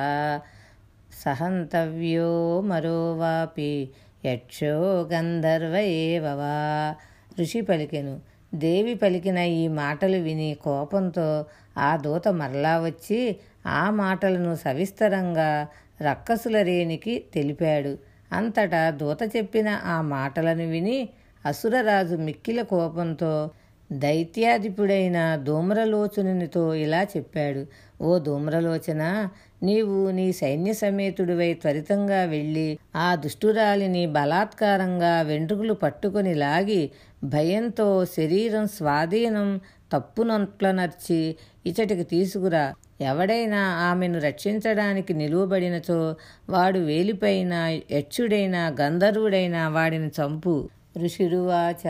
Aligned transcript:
సహంతవ్యో 1.23 2.61
మరోవాపి 2.61 3.89
యక్షో 4.25 5.09
గంధర్వ 5.13 5.77
ఏవవా? 5.77 6.95
ఋషి 7.41 7.61
పలికెను. 7.61 8.21
దేవి 8.55 8.95
పలికిన 8.95 9.37
ఈ 9.37 9.67
మాటలు 9.67 10.17
విని 10.17 10.57
కోపంతో 10.63 11.45
ఆ 11.77 11.95
దూత 11.95 12.27
మరలా 12.27 12.81
వచ్చి 12.81 13.35
ఆ 13.67 13.89
మాటలను 13.89 14.55
సవిస్తరంగా 14.55 15.67
రక్కసులరేనికి 16.01 17.23
తెలిపాడు. 17.33 17.97
అంతటా 18.31 18.89
దూత 18.89 19.17
చెప్పిన 19.37 19.69
ఆ 19.69 20.01
మాటలను 20.01 20.67
విని 20.67 21.09
అసురరాజు 21.45 22.15
మిక్కిల 22.15 22.61
కోపంతో 22.61 23.49
దైత్యాధిపుడైన 23.91 25.39
ధూమ్రలోచనునితో 25.43 26.73
ఇలా 26.73 27.03
చెప్పాడు. 27.03 27.65
ఓ 28.01 28.19
ధూమ్రలోచన 28.19 29.29
నీవు 29.63 30.11
నీ 30.11 30.31
సైన్య 30.31 30.73
సమేతుడివై 30.73 31.53
త్వరితంగా 31.53 32.23
వెళ్ళి 32.23 32.79
ఆ 32.95 33.15
దుష్టురాలిని 33.15 34.05
బలాత్కారంగా 34.05 35.21
వెంట్రుకలు 35.21 35.73
పట్టుకొని 35.73 36.35
లాగి 36.35 36.91
భయంతో 37.23 38.05
శరీరం 38.05 38.67
స్వాధీనం 38.67 39.59
తప్పునొట్లనర్చి 39.93 41.35
ఇచటికి 41.65 42.03
తీసుకురా. 42.03 42.73
ఎవడైనా 43.01 43.57
ఆమెను 43.57 44.19
రక్షించడానికి 44.19 45.13
నిలువబడినచో 45.13 46.15
వాడు 46.49 46.79
వేలిపైన 46.79 47.79
యక్షుడైన 47.91 48.75
గంధర్వుడైన 48.81 49.67
వాడిని 49.67 50.07
చంపు. 50.07 50.69
ఋషిరువాచ 50.97 51.83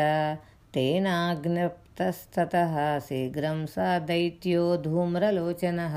తేనాగ్న 0.75 1.69
तस्ततः 1.99 2.99
शीघ्रं 2.99 3.65
स 3.65 3.75
दैत्यो 3.79 4.77
धूम्रलोचनः। 4.77 5.95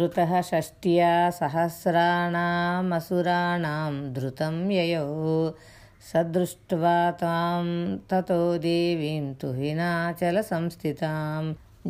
ऋतः 0.00 0.40
षष्ट्या 0.42 1.30
सहस्राणामसुराणां 1.30 4.12
धृतं 4.12 4.70
ययौ। 4.70 5.54
स 6.08 6.10
दृष्ट्वा 6.34 7.10
तां 7.20 7.64
ततो 8.10 8.58
देवीं 8.58 9.34
तुहिनाचलसंस्थितां 9.34 11.42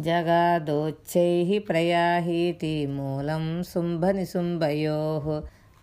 जगादोच्चैः 0.02 1.60
प्रयाहीति 1.66 2.86
मूलं 2.86 3.62
शुम्भनिशुम्भयोः 3.62 5.26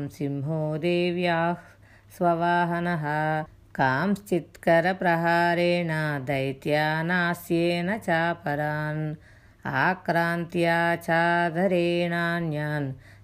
సింహో 0.08 0.76
దేవ్యాः 0.76 1.60
స్వవాహనः 2.12 3.04
కాంశ్చిత్కరప్రహారేణ 3.78 5.90
దైత్యానాస్యేన 6.28 7.90
చాపరాన్ 8.06 9.04
ఆక్రాంత్యా 9.80 10.78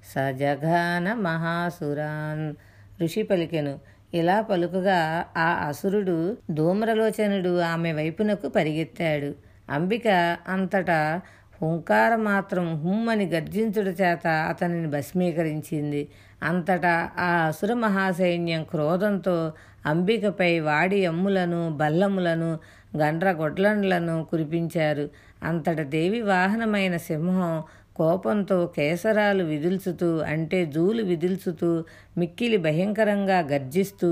చాధరేణాన్యాన్ 0.04 0.58
సజఘాన 0.60 1.14
మహాసురాన్. 1.14 2.54
ఋషి 3.02 3.22
పలికెను. 3.22 3.78
ఇలా 4.14 4.40
పలుకగా 4.40 5.24
ఆ 5.36 5.66
అసురుడు 5.68 6.36
ధూమ్రలోచనుడు 6.50 7.60
ఆమె 7.60 7.92
వైపునకు 7.92 8.48
పరిగెత్తాడు. 8.48 9.34
అంబిక 9.70 10.36
అంతటా 10.48 11.20
హుంకార 11.62 12.16
మాత్రం 12.16 12.80
హుమ్మని 12.80 13.26
గర్జించుడు 13.26 13.88
చేత 13.88 14.26
అతనిని 14.26 14.86
భస్మీకరించింది. 14.86 16.08
అంతటా 16.42 17.10
ఆ 17.18 17.46
అసుర 17.46 17.72
మహాసైన్యం 17.72 18.64
క్రోధంతో 18.64 19.52
అంబికపై 19.86 20.60
వాడి 20.60 21.06
అమ్ములను 21.06 21.70
బల్లములను 21.70 22.58
గండ్రగొడ్లండ్లను 22.96 24.24
కురిపించారు. 24.24 25.08
అంతట 25.42 25.80
దేవి 25.80 26.20
వాహనమైన 26.22 26.96
సింహం 26.96 27.62
కోపంతో 27.96 28.66
కేసరాలు 28.76 29.44
విదుల్చుతూ 29.44 30.18
అంటే 30.18 30.66
జూలు 30.66 31.02
విదుల్చుతూ 31.02 31.70
మిక్కిలి 32.18 32.56
భయంకరంగా 32.56 33.38
గర్జిస్తూ 33.52 34.10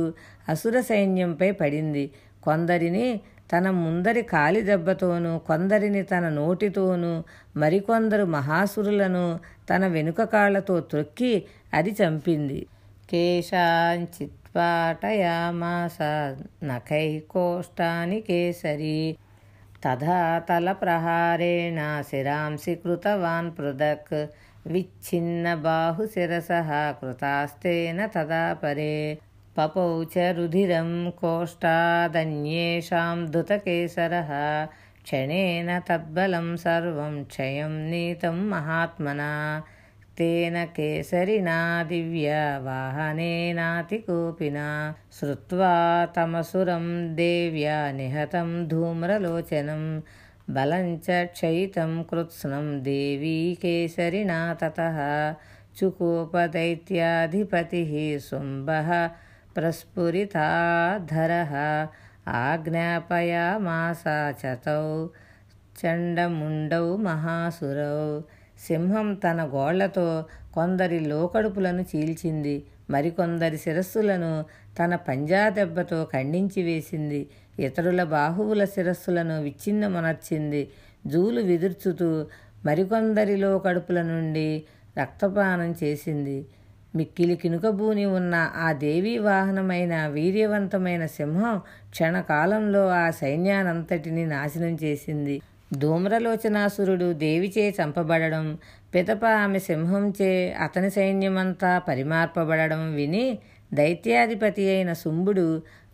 అసుర 0.49 0.81
సైన్యంపై 0.81 1.51
పడింది. 1.51 2.05
కొందరిని 2.43 3.07
తన 3.53 3.71
ముందరి 3.71 4.23
కాలి 4.23 4.61
దెబ్బతోనూ 4.63 5.39
కొందరిని 5.39 6.03
తన 6.03 6.29
నోటితోనూ 6.29 7.13
మరికొందరు 7.57 8.25
మహాసురులను 8.25 9.25
తన 9.71 9.87
వెనుక 9.87 10.23
కాళ్ళతో 10.23 10.81
త్రొక్కి 10.81 11.33
అది 11.75 11.93
చంపింది. 12.01 12.61
కేశాంచిత్పాటయామాస 13.11 14.29
నఖైకోష్టాని 16.65 18.21
కేసరి 18.21 18.97
तथा 19.87 20.39
तलप्रहारेण 20.49 22.03
शिरांसि 22.03 22.75
कृतवान् 22.75 23.51
पृथक्। 23.51 24.29
विच्छिन्नबाहुशिरसः 24.67 26.93
कृतास्तेन 26.93 28.07
तदा 28.07 28.55
परे 28.55 29.19
पपौ 29.57 30.05
च 30.05 30.33
रुधिरं 30.37 31.11
कोष्ठादन्येषां 31.11 33.27
धृतकेसरः। 33.27 34.31
क्षणेन 35.05 35.79
तद्बलं 35.89 36.57
सर्वं 36.57 37.25
क्षयं 37.25 37.91
नीतं 37.91 38.37
महात्मना। 38.49 39.63
తేన 40.17 40.57
కేసరినా 40.77 41.85
దివ్య 41.89 42.31
వాహనేనాతికోపినా 42.65 44.67
శ్రుత్వా 45.19 45.75
తమసురం 46.17 47.15
దేవ్యా 47.15 47.93
నిహతం 47.93 48.69
ధూమ్రలోచనం 48.69 50.03
బలంచ 50.51 51.25
క్షయితం 51.33 52.05
కృత్స్నం 52.11 52.85
దేవీ 52.85 53.57
కేసరినా 53.63 54.39
తతः 54.61 54.99
చుకోపదైత్యాధిపతిः 55.79 57.93
శుంభ 58.29 58.69
ప్రస్ఫురితాధరः 59.57 61.53
ఆజ్ఞాపయామాసా 62.41 64.17
చతౌ 64.41 64.85
చండముండౌ 65.77 66.87
మహాసురౌ 67.03 67.99
సింహం 68.67 69.15
తన 69.15 69.51
గోళ్ళతో 69.55 70.25
కొందరి 70.55 71.01
లోకడుపులను 71.01 71.85
చీల్చింది. 71.97 72.65
మరికొందరి 72.91 73.59
శిరస్సులను 73.59 74.45
తన 74.79 74.97
పంజా 74.97 75.49
దెబ్బతో 75.49 76.05
ఖండించి 76.13 76.63
వేసింది. 76.63 77.27
ఇతరుల 77.59 78.03
బాహువుల 78.03 78.65
శిరస్సులను 78.65 79.43
విచ్ఛిన్నమనర్చింది. 79.43 80.69
జూలు 81.07 81.41
విదుర్చుతూ 81.41 82.27
మరికొందరిలో 82.65 83.59
కడుపుల 83.59 84.03
నుండి 84.03 84.63
రక్తపానం 84.99 85.75
చేసింది. 85.83 86.47
మిక్కిలి 86.97 87.37
కినుకబూని 87.37 88.05
ఉన్న 88.05 88.51
ఆ 88.57 88.73
దేవీ 88.73 89.19
వాహనమైన 89.19 90.07
వీర్యవంతమైన 90.07 91.07
సింహం 91.07 91.61
క్షణకాలంలో 91.91 92.89
ఆ 92.89 93.11
సైన్యానంతటిని 93.11 94.27
నాశనం 94.27 94.77
చేసింది. 94.83 95.41
ధూమ్రలోచనాసురుడు 95.73 97.13
దేవిచే 97.13 97.71
చంపబడడం 97.71 98.47
పితప 98.95 99.25
ఆమె 99.25 99.59
సింహంచే 99.59 100.33
అతని 100.61 100.91
సైన్యమంతా 100.91 101.79
పరిమార్పబడడం 101.79 102.95
విని 102.95 103.25
దైత్యాధిపతి 103.75 104.71
అయిన 104.71 104.93
శుంభుడు 104.93 105.47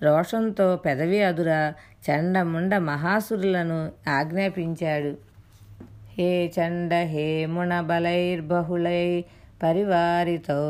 రోషంతో 0.03 0.77
పెదవి 0.77 1.23
అదుర 1.23 1.51
చండముండ 2.07 2.75
మహాసురులను 2.75 3.79
ఆజ్ఞాపించాడు. 4.09 5.13
హే 6.17 6.31
చండ 6.57 6.95
హే 6.95 7.47
ముణబలైర్బహుళై 7.47 9.25
పరివారితో 9.63 10.61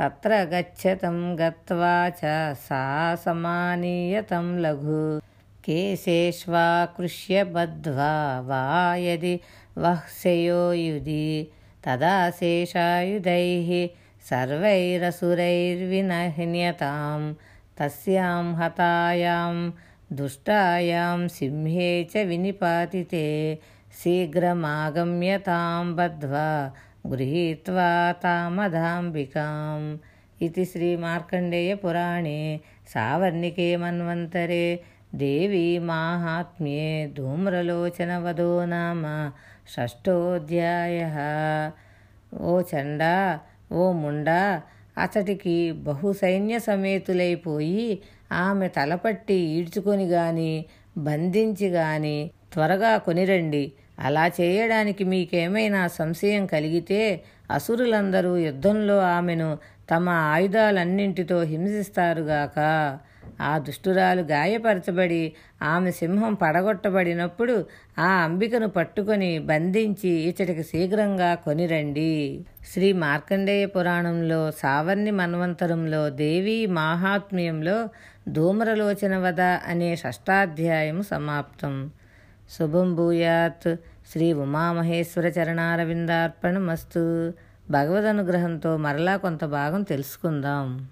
తత్ర 0.00 0.34
గచ్చతం 0.52 1.18
గత్వా 1.40 1.94
చ 2.20 2.22
సా 2.66 2.82
సమానీయతం 3.24 4.46
లఘు. 4.62 5.04
केशेष्वाकृष्य 5.64 7.44
बद्ध्वा 7.54 8.14
वा 8.48 8.62
यदि 9.06 9.34
वह्स्ययो 9.84 10.62
युधि 10.72 11.26
तदा 11.86 12.14
शेषायुधैः 12.38 13.70
सर्वैरसुरैर्विनन्यतां 14.28 17.20
तस्यां 17.78 18.44
हतायां 18.60 19.54
दुष्टायां 20.18 21.18
सिंहे 21.36 21.90
च 22.12 22.24
विनिपातिते 22.28 23.26
शीघ्रमागम्यतां 24.02 25.84
बद्ध्वा 25.96 26.48
गृहीत्वा 27.12 27.90
तामधाम्बिकाम् 28.24 29.86
इति 30.44 30.64
श्रीमार्कण्डेयपुराणे 30.72 32.38
सावर्णिके 32.92 33.68
मन्वन्तरे 33.82 34.66
దేవీ 35.16 35.78
మాహాత్మ్యే 35.78 37.10
ధూమ్రలోచనవదో 37.16 38.64
నామ 38.64 39.04
షష్ఠోధ్యాయ 39.74 40.98
ఓ 42.40 42.54
చండా 42.60 43.40
ఓ 43.72 43.92
ముండా 43.92 44.62
అతడికి 44.98 45.72
బహుసైన్య 45.72 46.58
సమేతులైపోయి 46.58 47.86
ఆమె 48.32 48.68
తలపట్టి 48.68 49.34
ఈడ్చుకొని 49.34 50.06
గాని 50.06 50.64
బంధించి 50.98 51.68
గాని 51.68 52.30
త్వరగా 52.52 52.92
కొనిరండి. 52.98 53.64
అలా 53.98 54.26
చేయడానికి 54.40 55.04
మీకేమైనా 55.04 55.88
సంశయం 55.88 56.46
కలిగితే 56.46 57.00
అసురులందరూ 57.50 58.36
యుద్ధంలో 58.36 58.98
ఆమెను 59.00 59.48
తమ 59.90 60.08
ఆయుధాలన్నింటితో 60.08 61.42
హింసిస్తారుగాక 61.42 62.58
ఆ 63.40 63.58
దుష్టురాలు 63.58 64.22
గాయపరచబడి 64.22 65.32
ఆమె 65.62 65.90
సింహం 65.90 66.34
పడగొట్టబడినప్పుడు 66.34 67.66
ఆ 67.98 68.06
అంబికను 68.06 68.68
పట్టుకొని 68.68 69.38
బంధించి 69.38 70.08
ఇచ్చటికి 70.08 70.62
శీఘ్రంగా 70.62 71.34
కొనిరండి. 71.34 72.44
శ్రీ 72.72 72.92
మార్కండేయ 72.92 73.66
పురాణంలో 73.66 74.50
సావర్ణి 74.50 75.10
మన్వంతరంలో 75.10 76.10
దేవీ 76.10 76.66
మాహాత్మ్యంలో 76.66 77.88
ధూమ్రలోచన 78.28 79.16
వద 79.16 79.40
అనే 79.40 79.96
షష్టాధ్యాయం 79.96 81.02
సమాప్తం. 81.02 81.90
శుభం 82.58 82.94
భూయాత్. 82.94 83.76
శ్రీ 84.12 84.32
ఉమామహేశ్వర 84.32 85.26
చరణారవిందార్పణమస్తు. 85.26 87.32
భగవద్ 87.70 88.04
అనుగ్రహంతో 88.04 88.76
మరలా 88.76 89.16
కొంత 89.16 89.44
భాగం 89.44 89.82
తెలుసుకుందాం. 89.82 90.88